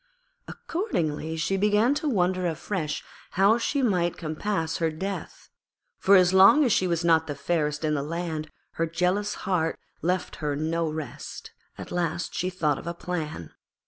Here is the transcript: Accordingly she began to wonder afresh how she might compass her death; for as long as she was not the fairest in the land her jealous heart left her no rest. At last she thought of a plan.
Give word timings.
Accordingly 0.47 1.37
she 1.37 1.57
began 1.57 1.93
to 1.93 2.09
wonder 2.09 2.47
afresh 2.47 3.03
how 3.37 3.59
she 3.59 3.83
might 3.83 4.17
compass 4.17 4.77
her 4.77 4.89
death; 4.89 5.51
for 5.99 6.15
as 6.15 6.33
long 6.33 6.65
as 6.65 6.73
she 6.73 6.87
was 6.87 7.05
not 7.05 7.27
the 7.27 7.35
fairest 7.35 7.85
in 7.85 7.93
the 7.93 8.01
land 8.01 8.49
her 8.81 8.87
jealous 8.87 9.35
heart 9.45 9.77
left 10.01 10.37
her 10.37 10.55
no 10.55 10.89
rest. 10.89 11.51
At 11.77 11.91
last 11.91 12.33
she 12.33 12.49
thought 12.49 12.79
of 12.79 12.87
a 12.87 12.95
plan. 12.95 13.51